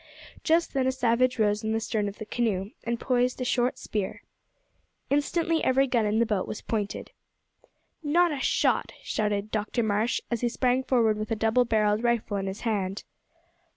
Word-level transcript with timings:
Just 0.43 0.73
then 0.73 0.87
a 0.87 0.91
savage 0.91 1.37
rose 1.37 1.63
in 1.63 1.73
the 1.73 1.79
stern 1.79 2.07
of 2.07 2.17
the 2.17 2.25
canoe 2.25 2.71
and 2.83 2.99
poised 2.99 3.39
a 3.39 3.45
short 3.45 3.77
spear. 3.77 4.23
Instantly 5.11 5.63
every 5.63 5.85
gun 5.85 6.07
in 6.07 6.17
the 6.17 6.25
boat 6.25 6.47
was 6.47 6.59
pointed. 6.63 7.11
"Not 8.01 8.31
a 8.33 8.39
shot!" 8.39 8.93
shouted 9.03 9.51
Dr 9.51 9.83
Marsh, 9.83 10.19
as 10.31 10.41
he 10.41 10.49
sprang 10.49 10.83
forward 10.83 11.19
with 11.19 11.29
a 11.29 11.35
double 11.35 11.65
barrelled 11.65 12.03
rifle 12.03 12.37
in 12.37 12.47
his 12.47 12.61
hand. 12.61 13.03